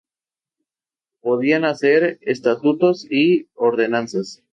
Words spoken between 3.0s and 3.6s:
y